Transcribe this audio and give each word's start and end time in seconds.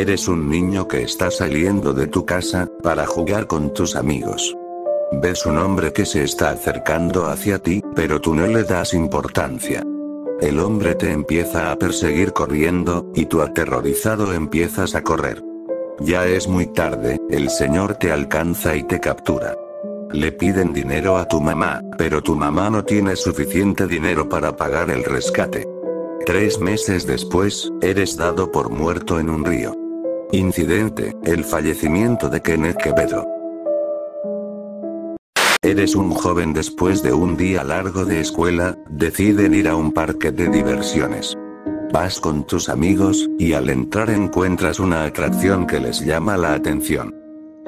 Eres 0.00 0.28
un 0.28 0.48
niño 0.48 0.88
que 0.88 1.02
está 1.02 1.30
saliendo 1.30 1.92
de 1.92 2.06
tu 2.06 2.24
casa, 2.24 2.66
para 2.82 3.04
jugar 3.04 3.46
con 3.46 3.74
tus 3.74 3.96
amigos. 3.96 4.56
Ves 5.20 5.44
un 5.44 5.58
hombre 5.58 5.92
que 5.92 6.06
se 6.06 6.24
está 6.24 6.52
acercando 6.52 7.26
hacia 7.26 7.58
ti, 7.58 7.82
pero 7.94 8.18
tú 8.18 8.34
no 8.34 8.46
le 8.46 8.64
das 8.64 8.94
importancia. 8.94 9.82
El 10.40 10.58
hombre 10.58 10.94
te 10.94 11.12
empieza 11.12 11.70
a 11.70 11.76
perseguir 11.76 12.32
corriendo, 12.32 13.12
y 13.14 13.26
tú 13.26 13.42
aterrorizado 13.42 14.32
empiezas 14.32 14.94
a 14.94 15.02
correr. 15.02 15.42
Ya 15.98 16.26
es 16.26 16.48
muy 16.48 16.66
tarde, 16.68 17.18
el 17.28 17.50
señor 17.50 17.96
te 17.96 18.10
alcanza 18.10 18.76
y 18.76 18.84
te 18.84 19.00
captura. 19.00 19.54
Le 20.12 20.32
piden 20.32 20.72
dinero 20.72 21.18
a 21.18 21.28
tu 21.28 21.42
mamá, 21.42 21.82
pero 21.98 22.22
tu 22.22 22.34
mamá 22.36 22.70
no 22.70 22.86
tiene 22.86 23.16
suficiente 23.16 23.86
dinero 23.86 24.30
para 24.30 24.56
pagar 24.56 24.88
el 24.88 25.04
rescate. 25.04 25.68
Tres 26.24 26.58
meses 26.58 27.06
después, 27.06 27.70
eres 27.82 28.16
dado 28.16 28.50
por 28.50 28.70
muerto 28.70 29.20
en 29.20 29.28
un 29.28 29.44
río. 29.44 29.79
Incidente, 30.32 31.16
el 31.24 31.42
fallecimiento 31.42 32.28
de 32.28 32.40
Kenneth 32.40 32.76
Quevedo. 32.76 33.26
Eres 35.60 35.96
un 35.96 36.12
joven 36.12 36.52
después 36.52 37.02
de 37.02 37.12
un 37.12 37.36
día 37.36 37.64
largo 37.64 38.04
de 38.04 38.20
escuela, 38.20 38.78
deciden 38.88 39.54
ir 39.54 39.66
a 39.66 39.74
un 39.74 39.90
parque 39.90 40.30
de 40.30 40.48
diversiones. 40.48 41.36
Vas 41.92 42.20
con 42.20 42.46
tus 42.46 42.68
amigos, 42.68 43.28
y 43.40 43.54
al 43.54 43.70
entrar 43.70 44.08
encuentras 44.08 44.78
una 44.78 45.04
atracción 45.04 45.66
que 45.66 45.80
les 45.80 46.00
llama 46.00 46.36
la 46.36 46.54
atención. 46.54 47.12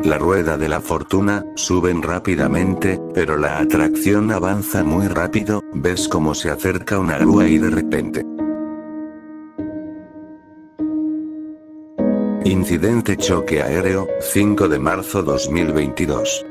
La 0.04 0.18
rueda 0.18 0.56
de 0.56 0.68
la 0.68 0.80
fortuna, 0.80 1.44
suben 1.56 2.00
rápidamente, 2.00 3.00
pero 3.12 3.36
la 3.36 3.58
atracción 3.58 4.30
avanza 4.30 4.84
muy 4.84 5.08
rápido, 5.08 5.62
ves 5.74 6.06
cómo 6.06 6.32
se 6.36 6.50
acerca 6.50 7.00
una 7.00 7.18
grúa 7.18 7.48
y 7.48 7.58
de 7.58 7.70
repente. 7.70 8.24
Incidente 12.44 13.16
choque 13.16 13.62
aéreo, 13.62 14.08
5 14.20 14.68
de 14.68 14.78
marzo 14.80 15.22
2022. 15.22 16.44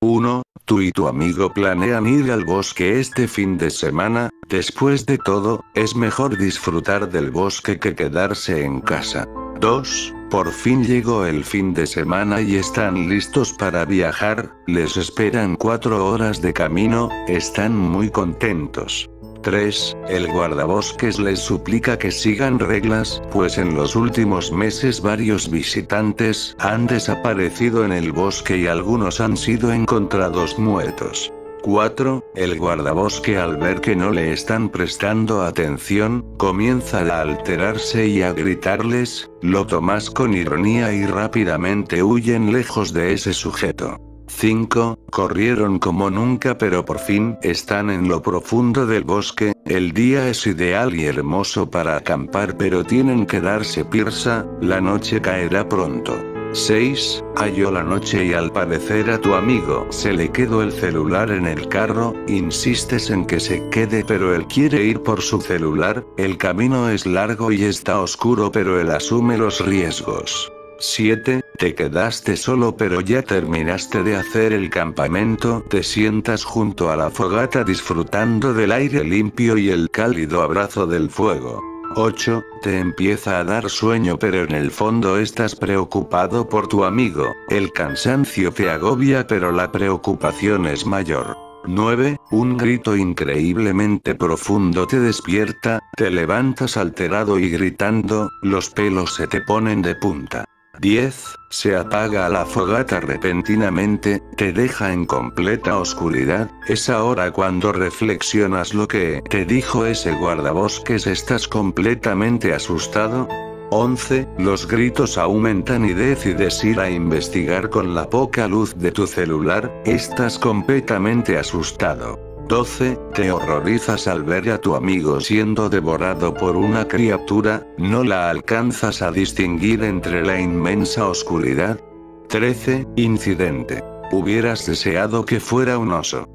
1. 0.00 0.42
Tú 0.64 0.80
y 0.80 0.90
tu 0.90 1.06
amigo 1.06 1.52
planean 1.54 2.08
ir 2.08 2.32
al 2.32 2.44
bosque 2.44 2.98
este 2.98 3.28
fin 3.28 3.56
de 3.56 3.70
semana, 3.70 4.30
después 4.48 5.06
de 5.06 5.18
todo, 5.18 5.64
es 5.76 5.94
mejor 5.94 6.36
disfrutar 6.36 7.08
del 7.08 7.30
bosque 7.30 7.78
que 7.78 7.94
quedarse 7.94 8.64
en 8.64 8.80
casa. 8.80 9.28
2. 9.60 10.14
Por 10.28 10.50
fin 10.50 10.84
llegó 10.84 11.24
el 11.24 11.44
fin 11.44 11.72
de 11.72 11.86
semana 11.86 12.40
y 12.40 12.56
están 12.56 13.08
listos 13.08 13.52
para 13.52 13.84
viajar, 13.84 14.52
les 14.66 14.96
esperan 14.96 15.54
4 15.54 16.04
horas 16.04 16.42
de 16.42 16.52
camino, 16.52 17.10
están 17.28 17.76
muy 17.76 18.10
contentos. 18.10 19.08
3. 19.46 19.96
El 20.08 20.26
guardabosques 20.26 21.20
les 21.20 21.38
suplica 21.38 21.96
que 21.96 22.10
sigan 22.10 22.58
reglas, 22.58 23.22
pues 23.30 23.58
en 23.58 23.76
los 23.76 23.94
últimos 23.94 24.50
meses 24.50 25.00
varios 25.00 25.48
visitantes 25.48 26.56
han 26.58 26.88
desaparecido 26.88 27.84
en 27.84 27.92
el 27.92 28.10
bosque 28.10 28.56
y 28.56 28.66
algunos 28.66 29.20
han 29.20 29.36
sido 29.36 29.72
encontrados 29.72 30.58
muertos. 30.58 31.32
4. 31.62 32.24
El 32.34 32.58
guardabosque 32.58 33.38
al 33.38 33.56
ver 33.56 33.80
que 33.80 33.94
no 33.94 34.10
le 34.10 34.32
están 34.32 34.68
prestando 34.68 35.42
atención, 35.42 36.24
comienza 36.38 37.02
a 37.02 37.20
alterarse 37.20 38.08
y 38.08 38.22
a 38.22 38.32
gritarles, 38.32 39.30
lo 39.42 39.64
tomas 39.64 40.10
con 40.10 40.34
ironía 40.34 40.92
y 40.92 41.06
rápidamente 41.06 42.02
huyen 42.02 42.52
lejos 42.52 42.92
de 42.92 43.12
ese 43.12 43.32
sujeto. 43.32 44.05
5. 44.28 44.98
Corrieron 45.10 45.78
como 45.78 46.10
nunca 46.10 46.58
pero 46.58 46.84
por 46.84 46.98
fin 46.98 47.36
están 47.42 47.90
en 47.90 48.08
lo 48.08 48.22
profundo 48.22 48.86
del 48.86 49.04
bosque, 49.04 49.52
el 49.64 49.92
día 49.92 50.28
es 50.28 50.46
ideal 50.46 50.94
y 50.94 51.06
hermoso 51.06 51.70
para 51.70 51.96
acampar 51.96 52.56
pero 52.56 52.84
tienen 52.84 53.26
que 53.26 53.40
darse 53.40 53.84
pirsa, 53.84 54.46
la 54.60 54.80
noche 54.80 55.20
caerá 55.20 55.68
pronto. 55.68 56.16
6. 56.52 57.22
Halló 57.36 57.70
la 57.70 57.82
noche 57.82 58.24
y 58.24 58.32
al 58.32 58.50
parecer 58.50 59.10
a 59.10 59.20
tu 59.20 59.34
amigo 59.34 59.86
se 59.90 60.12
le 60.12 60.30
quedó 60.30 60.62
el 60.62 60.72
celular 60.72 61.30
en 61.30 61.46
el 61.46 61.68
carro, 61.68 62.14
insistes 62.28 63.10
en 63.10 63.26
que 63.26 63.40
se 63.40 63.68
quede 63.68 64.04
pero 64.06 64.34
él 64.34 64.46
quiere 64.46 64.82
ir 64.82 65.02
por 65.02 65.20
su 65.20 65.40
celular, 65.40 66.04
el 66.16 66.38
camino 66.38 66.88
es 66.88 67.04
largo 67.04 67.52
y 67.52 67.64
está 67.64 68.00
oscuro 68.00 68.50
pero 68.50 68.80
él 68.80 68.90
asume 68.90 69.36
los 69.36 69.64
riesgos. 69.64 70.50
7. 70.78 71.42
Te 71.58 71.74
quedaste 71.74 72.36
solo 72.36 72.76
pero 72.76 73.00
ya 73.00 73.22
terminaste 73.22 74.02
de 74.02 74.16
hacer 74.16 74.52
el 74.52 74.70
campamento, 74.70 75.64
te 75.68 75.82
sientas 75.82 76.44
junto 76.44 76.90
a 76.90 76.96
la 76.96 77.10
fogata 77.10 77.64
disfrutando 77.64 78.52
del 78.52 78.72
aire 78.72 79.04
limpio 79.04 79.56
y 79.56 79.70
el 79.70 79.90
cálido 79.90 80.42
abrazo 80.42 80.86
del 80.86 81.10
fuego. 81.10 81.62
8. 81.94 82.44
Te 82.62 82.78
empieza 82.78 83.38
a 83.38 83.44
dar 83.44 83.70
sueño 83.70 84.18
pero 84.18 84.44
en 84.44 84.52
el 84.52 84.70
fondo 84.70 85.18
estás 85.18 85.56
preocupado 85.56 86.48
por 86.48 86.68
tu 86.68 86.84
amigo, 86.84 87.32
el 87.48 87.72
cansancio 87.72 88.52
te 88.52 88.68
agobia 88.68 89.26
pero 89.26 89.52
la 89.52 89.72
preocupación 89.72 90.66
es 90.66 90.84
mayor. 90.84 91.36
9. 91.66 92.18
Un 92.30 92.56
grito 92.56 92.96
increíblemente 92.96 94.14
profundo 94.14 94.86
te 94.86 95.00
despierta, 95.00 95.80
te 95.96 96.10
levantas 96.10 96.76
alterado 96.76 97.38
y 97.38 97.50
gritando, 97.50 98.30
los 98.42 98.70
pelos 98.70 99.14
se 99.14 99.26
te 99.26 99.40
ponen 99.40 99.82
de 99.82 99.96
punta. 99.96 100.44
10. 100.80 101.36
Se 101.48 101.76
apaga 101.76 102.28
la 102.28 102.44
fogata 102.44 103.00
repentinamente, 103.00 104.22
te 104.36 104.52
deja 104.52 104.92
en 104.92 105.06
completa 105.06 105.78
oscuridad, 105.78 106.50
es 106.68 106.90
ahora 106.90 107.30
cuando 107.30 107.72
reflexionas 107.72 108.74
lo 108.74 108.88
que 108.88 109.22
te 109.30 109.44
dijo 109.44 109.86
ese 109.86 110.12
guardabosques 110.12 111.06
estás 111.06 111.46
completamente 111.48 112.52
asustado. 112.52 113.28
11. 113.70 114.28
Los 114.38 114.68
gritos 114.68 115.18
aumentan 115.18 115.84
y 115.84 115.92
decides 115.92 116.62
ir 116.62 116.78
a 116.78 116.90
investigar 116.90 117.70
con 117.70 117.94
la 117.94 118.08
poca 118.08 118.46
luz 118.46 118.74
de 118.76 118.92
tu 118.92 119.06
celular, 119.06 119.72
estás 119.84 120.38
completamente 120.38 121.36
asustado. 121.36 122.25
12. 122.48 122.98
Te 123.14 123.32
horrorizas 123.32 124.06
al 124.06 124.22
ver 124.22 124.50
a 124.50 124.58
tu 124.58 124.76
amigo 124.76 125.20
siendo 125.20 125.68
devorado 125.68 126.32
por 126.32 126.56
una 126.56 126.86
criatura, 126.86 127.66
no 127.76 128.04
la 128.04 128.30
alcanzas 128.30 129.02
a 129.02 129.10
distinguir 129.10 129.82
entre 129.82 130.24
la 130.24 130.40
inmensa 130.40 131.08
oscuridad. 131.08 131.80
13. 132.28 132.86
Incidente. 132.96 133.82
Hubieras 134.12 134.66
deseado 134.66 135.24
que 135.24 135.40
fuera 135.40 135.78
un 135.78 135.92
oso. 135.92 136.26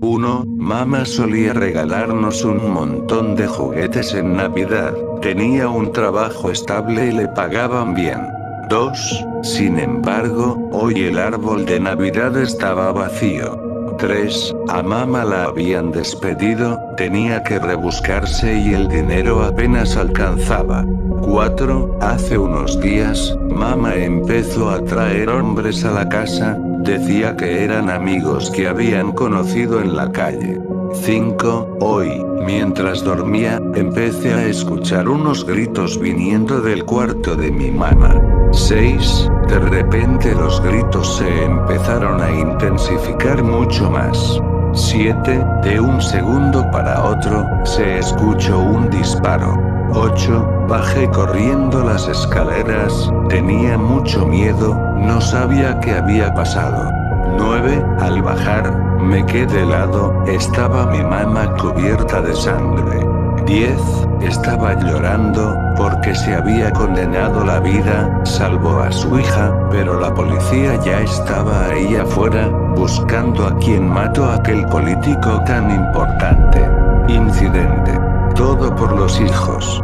1. 0.00 0.44
Mamá 0.46 1.04
solía 1.04 1.54
regalarnos 1.54 2.44
un 2.44 2.70
montón 2.70 3.34
de 3.34 3.48
juguetes 3.48 4.14
en 4.14 4.36
Navidad, 4.36 4.94
tenía 5.20 5.68
un 5.68 5.92
trabajo 5.92 6.52
estable 6.52 7.08
y 7.08 7.12
le 7.12 7.26
pagaban 7.28 7.94
bien. 7.94 8.37
2. 8.68 9.24
Sin 9.42 9.78
embargo, 9.78 10.68
hoy 10.72 11.04
el 11.04 11.18
árbol 11.18 11.64
de 11.64 11.80
Navidad 11.80 12.36
estaba 12.36 12.92
vacío. 12.92 13.58
3. 13.98 14.54
A 14.68 14.82
mamá 14.82 15.24
la 15.24 15.44
habían 15.44 15.90
despedido, 15.90 16.78
tenía 16.96 17.42
que 17.42 17.58
rebuscarse 17.58 18.58
y 18.58 18.74
el 18.74 18.88
dinero 18.88 19.42
apenas 19.42 19.96
alcanzaba. 19.96 20.84
4. 21.22 21.98
Hace 22.00 22.36
unos 22.36 22.80
días, 22.80 23.36
mamá 23.50 23.94
empezó 23.94 24.70
a 24.70 24.84
traer 24.84 25.30
hombres 25.30 25.84
a 25.84 25.90
la 25.92 26.08
casa, 26.08 26.56
decía 26.80 27.36
que 27.36 27.64
eran 27.64 27.90
amigos 27.90 28.50
que 28.50 28.68
habían 28.68 29.12
conocido 29.12 29.80
en 29.80 29.96
la 29.96 30.12
calle. 30.12 30.60
5. 30.94 31.76
Hoy, 31.80 32.24
mientras 32.44 33.04
dormía, 33.04 33.60
empecé 33.74 34.32
a 34.32 34.46
escuchar 34.46 35.08
unos 35.08 35.44
gritos 35.44 35.98
viniendo 35.98 36.60
del 36.60 36.84
cuarto 36.84 37.36
de 37.36 37.50
mi 37.50 37.70
mamá. 37.70 38.20
6. 38.52 39.30
De 39.48 39.58
repente 39.58 40.34
los 40.34 40.60
gritos 40.62 41.16
se 41.16 41.44
empezaron 41.44 42.22
a 42.22 42.30
intensificar 42.30 43.42
mucho 43.42 43.90
más. 43.90 44.40
7. 44.72 45.44
De 45.62 45.80
un 45.80 46.00
segundo 46.00 46.64
para 46.70 47.04
otro, 47.04 47.44
se 47.64 47.98
escuchó 47.98 48.58
un 48.58 48.88
disparo. 48.90 49.56
8. 49.92 50.66
Bajé 50.68 51.08
corriendo 51.10 51.82
las 51.82 52.08
escaleras, 52.08 53.10
tenía 53.28 53.78
mucho 53.78 54.26
miedo, 54.26 54.74
no 54.96 55.20
sabía 55.20 55.80
qué 55.80 55.92
había 55.92 56.32
pasado. 56.34 56.90
9. 57.38 57.84
Al 58.00 58.22
bajar, 58.22 58.87
me 59.00 59.24
quedé 59.26 59.62
helado, 59.62 60.24
estaba 60.26 60.86
mi 60.86 61.02
mamá 61.02 61.54
cubierta 61.56 62.20
de 62.20 62.34
sangre. 62.34 63.06
10. 63.46 63.80
Estaba 64.20 64.74
llorando, 64.74 65.56
porque 65.76 66.14
se 66.14 66.34
había 66.34 66.70
condenado 66.72 67.44
la 67.44 67.60
vida, 67.60 68.20
salvó 68.24 68.80
a 68.80 68.92
su 68.92 69.18
hija, 69.18 69.68
pero 69.70 69.98
la 69.98 70.12
policía 70.12 70.76
ya 70.84 71.00
estaba 71.00 71.66
ahí 71.66 71.96
afuera, 71.96 72.48
buscando 72.76 73.46
a 73.46 73.56
quien 73.58 73.88
mató 73.88 74.26
a 74.26 74.36
aquel 74.36 74.66
político 74.66 75.42
tan 75.46 75.70
importante. 75.70 76.62
Incidente. 77.08 77.98
Todo 78.34 78.74
por 78.74 78.92
los 78.92 79.18
hijos. 79.20 79.82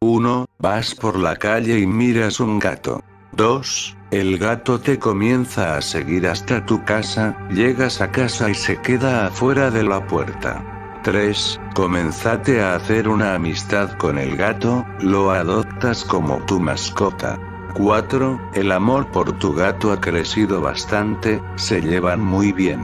1. 0.00 0.46
Vas 0.58 0.94
por 0.94 1.16
la 1.16 1.36
calle 1.36 1.78
y 1.78 1.86
miras 1.86 2.40
un 2.40 2.58
gato. 2.58 3.02
2. 3.36 3.96
El 4.10 4.38
gato 4.38 4.80
te 4.80 4.98
comienza 4.98 5.76
a 5.76 5.82
seguir 5.82 6.26
hasta 6.28 6.64
tu 6.64 6.84
casa, 6.84 7.36
llegas 7.50 8.00
a 8.00 8.10
casa 8.10 8.50
y 8.50 8.54
se 8.54 8.76
queda 8.76 9.26
afuera 9.26 9.70
de 9.70 9.82
la 9.82 10.06
puerta. 10.06 11.00
3. 11.02 11.60
Comenzate 11.74 12.62
a 12.62 12.76
hacer 12.76 13.08
una 13.08 13.34
amistad 13.34 13.90
con 13.98 14.18
el 14.18 14.36
gato, 14.36 14.86
lo 15.00 15.32
adoptas 15.32 16.04
como 16.04 16.38
tu 16.46 16.60
mascota. 16.60 17.38
4. 17.74 18.40
El 18.54 18.72
amor 18.72 19.10
por 19.10 19.36
tu 19.38 19.52
gato 19.52 19.92
ha 19.92 20.00
crecido 20.00 20.60
bastante, 20.60 21.42
se 21.56 21.82
llevan 21.82 22.20
muy 22.20 22.52
bien. 22.52 22.80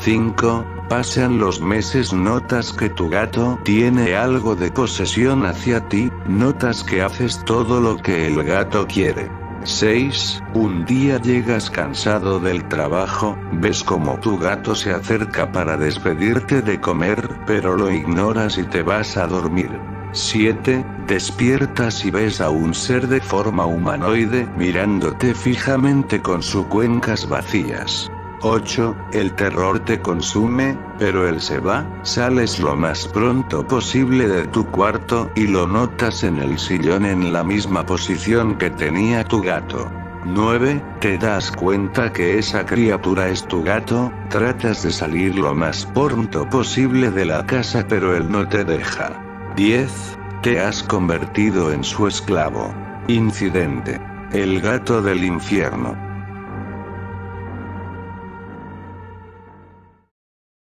5. 0.00 0.64
Pasan 0.88 1.38
los 1.38 1.60
meses, 1.60 2.12
notas 2.12 2.72
que 2.72 2.88
tu 2.88 3.08
gato 3.08 3.58
tiene 3.64 4.16
algo 4.16 4.56
de 4.56 4.72
posesión 4.72 5.46
hacia 5.46 5.86
ti, 5.88 6.10
notas 6.26 6.82
que 6.82 7.02
haces 7.02 7.44
todo 7.44 7.80
lo 7.80 7.96
que 7.98 8.26
el 8.26 8.42
gato 8.42 8.86
quiere. 8.88 9.39
6. 9.64 10.42
Un 10.54 10.84
día 10.84 11.20
llegas 11.20 11.70
cansado 11.70 12.40
del 12.40 12.66
trabajo, 12.68 13.36
ves 13.52 13.84
como 13.84 14.18
tu 14.18 14.38
gato 14.38 14.74
se 14.74 14.92
acerca 14.92 15.52
para 15.52 15.76
despedirte 15.76 16.62
de 16.62 16.80
comer, 16.80 17.28
pero 17.46 17.76
lo 17.76 17.90
ignoras 17.90 18.58
y 18.58 18.64
te 18.64 18.82
vas 18.82 19.16
a 19.16 19.26
dormir. 19.26 19.70
7. 20.12 20.84
Despiertas 21.06 22.04
y 22.04 22.10
ves 22.10 22.40
a 22.40 22.50
un 22.50 22.74
ser 22.74 23.06
de 23.06 23.20
forma 23.20 23.66
humanoide 23.66 24.48
mirándote 24.56 25.34
fijamente 25.34 26.20
con 26.20 26.42
sus 26.42 26.66
cuencas 26.66 27.28
vacías. 27.28 28.10
8. 28.42 28.96
El 29.12 29.32
terror 29.34 29.80
te 29.80 30.00
consume, 30.00 30.78
pero 30.98 31.28
él 31.28 31.40
se 31.40 31.58
va, 31.58 31.86
sales 32.02 32.58
lo 32.58 32.76
más 32.76 33.06
pronto 33.08 33.66
posible 33.66 34.28
de 34.28 34.46
tu 34.46 34.66
cuarto 34.66 35.30
y 35.34 35.46
lo 35.46 35.66
notas 35.66 36.24
en 36.24 36.38
el 36.38 36.58
sillón 36.58 37.04
en 37.04 37.32
la 37.32 37.44
misma 37.44 37.84
posición 37.84 38.56
que 38.56 38.70
tenía 38.70 39.24
tu 39.24 39.42
gato. 39.42 39.90
9. 40.24 40.82
Te 41.00 41.18
das 41.18 41.50
cuenta 41.50 42.12
que 42.12 42.38
esa 42.38 42.64
criatura 42.66 43.28
es 43.28 43.46
tu 43.46 43.62
gato, 43.62 44.12
tratas 44.28 44.82
de 44.82 44.92
salir 44.92 45.34
lo 45.34 45.54
más 45.54 45.86
pronto 45.86 46.48
posible 46.48 47.10
de 47.10 47.24
la 47.24 47.46
casa 47.46 47.86
pero 47.88 48.16
él 48.16 48.30
no 48.30 48.46
te 48.48 48.64
deja. 48.64 49.22
10. 49.56 50.18
Te 50.42 50.60
has 50.60 50.82
convertido 50.82 51.72
en 51.72 51.84
su 51.84 52.06
esclavo. 52.06 52.74
Incidente. 53.08 54.00
El 54.32 54.60
gato 54.60 55.02
del 55.02 55.24
infierno. 55.24 56.09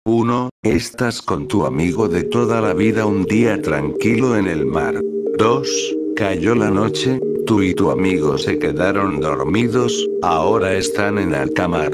1. 0.07 0.49
Estás 0.63 1.21
con 1.21 1.49
tu 1.49 1.65
amigo 1.65 2.07
de 2.07 2.23
toda 2.23 2.61
la 2.61 2.73
vida 2.73 3.05
un 3.05 3.25
día 3.25 3.61
tranquilo 3.61 4.37
en 4.37 4.47
el 4.47 4.65
mar. 4.65 5.01
2. 5.37 5.95
Cayó 6.15 6.55
la 6.55 6.71
noche, 6.71 7.19
tú 7.45 7.61
y 7.61 7.73
tu 7.73 7.91
amigo 7.91 8.37
se 8.37 8.57
quedaron 8.57 9.19
dormidos, 9.19 10.07
ahora 10.21 10.77
están 10.77 11.17
en 11.17 11.33
alta 11.33 11.67
mar. 11.67 11.91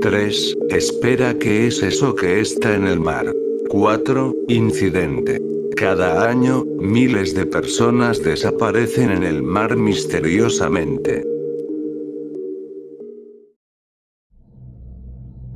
3. 0.00 0.56
Espera 0.70 1.34
qué 1.38 1.66
es 1.66 1.82
eso 1.82 2.14
que 2.14 2.40
está 2.40 2.74
en 2.74 2.86
el 2.86 2.98
mar. 2.98 3.30
4. 3.68 4.34
Incidente. 4.48 5.38
Cada 5.76 6.30
año, 6.30 6.64
miles 6.78 7.34
de 7.34 7.44
personas 7.44 8.22
desaparecen 8.22 9.10
en 9.10 9.22
el 9.22 9.42
mar 9.42 9.76
misteriosamente. 9.76 11.22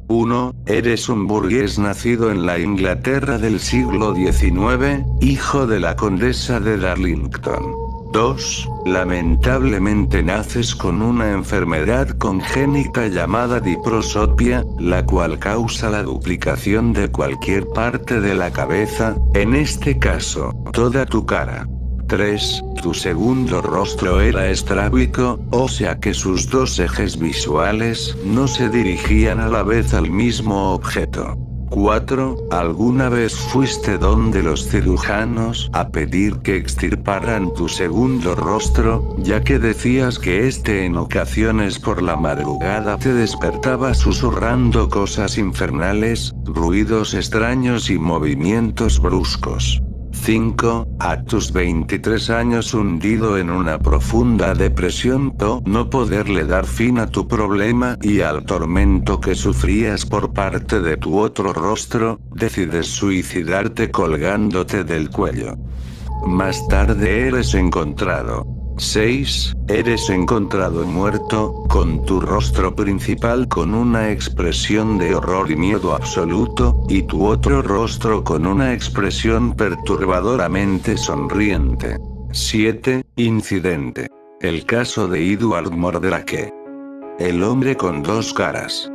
1. 0.08 0.54
Eres 0.66 1.08
un 1.08 1.26
burgués 1.26 1.78
nacido 1.78 2.30
en 2.30 2.46
la 2.46 2.58
Inglaterra 2.58 3.38
del 3.38 3.60
siglo 3.60 4.14
XIX, 4.14 5.04
hijo 5.20 5.66
de 5.66 5.80
la 5.80 5.96
condesa 5.96 6.60
de 6.60 6.76
Darlington. 6.76 7.84
2. 8.14 8.68
Lamentablemente 8.86 10.22
naces 10.22 10.76
con 10.76 11.02
una 11.02 11.32
enfermedad 11.32 12.08
congénita 12.18 13.08
llamada 13.08 13.58
diprosopia, 13.58 14.64
la 14.78 15.04
cual 15.04 15.40
causa 15.40 15.90
la 15.90 16.04
duplicación 16.04 16.92
de 16.92 17.10
cualquier 17.10 17.66
parte 17.66 18.20
de 18.20 18.36
la 18.36 18.52
cabeza, 18.52 19.16
en 19.34 19.56
este 19.56 19.98
caso, 19.98 20.52
toda 20.72 21.06
tu 21.06 21.26
cara. 21.26 21.66
3. 22.14 22.62
Tu 22.80 22.94
segundo 22.94 23.60
rostro 23.60 24.20
era 24.20 24.48
estrábico, 24.48 25.40
o 25.50 25.68
sea 25.68 25.98
que 25.98 26.14
sus 26.14 26.48
dos 26.48 26.78
ejes 26.78 27.18
visuales 27.18 28.16
no 28.24 28.46
se 28.46 28.68
dirigían 28.68 29.40
a 29.40 29.48
la 29.48 29.64
vez 29.64 29.94
al 29.94 30.12
mismo 30.12 30.74
objeto. 30.74 31.36
4. 31.70 32.36
¿Alguna 32.52 33.08
vez 33.08 33.34
fuiste 33.34 33.98
donde 33.98 34.44
los 34.44 34.68
cirujanos 34.68 35.68
a 35.72 35.88
pedir 35.88 36.36
que 36.36 36.56
extirparan 36.56 37.52
tu 37.52 37.68
segundo 37.68 38.36
rostro, 38.36 39.16
ya 39.18 39.42
que 39.42 39.58
decías 39.58 40.20
que 40.20 40.46
este 40.46 40.84
en 40.84 40.96
ocasiones 40.96 41.80
por 41.80 42.00
la 42.00 42.14
madrugada 42.14 42.96
te 42.96 43.12
despertaba 43.12 43.92
susurrando 43.92 44.88
cosas 44.88 45.36
infernales, 45.36 46.32
ruidos 46.44 47.12
extraños 47.12 47.90
y 47.90 47.98
movimientos 47.98 49.00
bruscos? 49.00 49.82
5. 50.14 50.88
A 51.00 51.22
tus 51.22 51.52
23 51.52 52.30
años 52.30 52.72
hundido 52.72 53.36
en 53.36 53.50
una 53.50 53.78
profunda 53.78 54.54
depresión 54.54 55.32
por 55.32 55.66
no 55.66 55.90
poderle 55.90 56.44
dar 56.44 56.66
fin 56.66 56.98
a 56.98 57.06
tu 57.06 57.28
problema 57.28 57.98
y 58.00 58.20
al 58.20 58.44
tormento 58.44 59.20
que 59.20 59.34
sufrías 59.34 60.06
por 60.06 60.32
parte 60.32 60.80
de 60.80 60.96
tu 60.96 61.18
otro 61.18 61.52
rostro, 61.52 62.20
decides 62.34 62.86
suicidarte 62.86 63.90
colgándote 63.90 64.84
del 64.84 65.10
cuello. 65.10 65.56
Más 66.26 66.66
tarde 66.68 67.28
eres 67.28 67.52
encontrado 67.54 68.53
6. 68.76 69.54
Eres 69.68 70.10
encontrado 70.10 70.84
muerto, 70.84 71.64
con 71.68 72.04
tu 72.04 72.20
rostro 72.20 72.74
principal 72.74 73.48
con 73.48 73.74
una 73.74 74.10
expresión 74.10 74.98
de 74.98 75.14
horror 75.14 75.50
y 75.50 75.56
miedo 75.56 75.94
absoluto, 75.94 76.84
y 76.88 77.02
tu 77.02 77.26
otro 77.26 77.62
rostro 77.62 78.24
con 78.24 78.46
una 78.46 78.72
expresión 78.72 79.54
perturbadoramente 79.54 80.96
sonriente. 80.96 81.98
7. 82.32 83.04
Incidente. 83.16 84.08
El 84.40 84.64
caso 84.66 85.08
de 85.08 85.32
Edward 85.32 85.70
Mordrake. 85.70 86.52
El 87.18 87.42
hombre 87.42 87.76
con 87.76 88.02
dos 88.02 88.34
caras. 88.34 88.90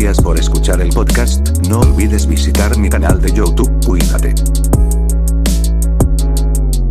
Gracias 0.00 0.24
por 0.24 0.38
escuchar 0.38 0.80
el 0.80 0.88
podcast, 0.88 1.46
no 1.68 1.80
olvides 1.80 2.26
visitar 2.26 2.74
mi 2.78 2.88
canal 2.88 3.20
de 3.20 3.32
YouTube, 3.32 3.84
cuídate. 3.84 4.34